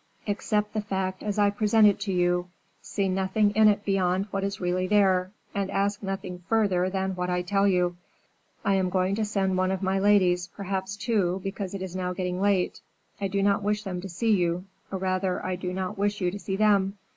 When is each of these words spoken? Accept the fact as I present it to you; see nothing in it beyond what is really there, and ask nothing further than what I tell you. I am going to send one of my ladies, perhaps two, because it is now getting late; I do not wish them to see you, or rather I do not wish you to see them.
Accept 0.27 0.73
the 0.73 0.81
fact 0.81 1.21
as 1.21 1.37
I 1.37 1.51
present 1.51 1.85
it 1.85 1.99
to 1.99 2.11
you; 2.11 2.47
see 2.81 3.07
nothing 3.07 3.51
in 3.51 3.67
it 3.67 3.85
beyond 3.85 4.25
what 4.31 4.43
is 4.43 4.59
really 4.59 4.87
there, 4.87 5.31
and 5.53 5.69
ask 5.69 6.01
nothing 6.01 6.39
further 6.49 6.89
than 6.89 7.11
what 7.15 7.29
I 7.29 7.43
tell 7.43 7.67
you. 7.67 7.97
I 8.65 8.73
am 8.73 8.89
going 8.89 9.13
to 9.13 9.23
send 9.23 9.55
one 9.57 9.69
of 9.69 9.83
my 9.83 9.99
ladies, 9.99 10.47
perhaps 10.47 10.97
two, 10.97 11.39
because 11.43 11.75
it 11.75 11.83
is 11.83 11.95
now 11.95 12.13
getting 12.13 12.41
late; 12.41 12.81
I 13.21 13.27
do 13.27 13.43
not 13.43 13.61
wish 13.61 13.83
them 13.83 14.01
to 14.01 14.09
see 14.09 14.31
you, 14.31 14.65
or 14.91 14.97
rather 14.97 15.45
I 15.45 15.55
do 15.55 15.71
not 15.71 15.99
wish 15.99 16.19
you 16.19 16.31
to 16.31 16.39
see 16.39 16.55
them. 16.55 16.97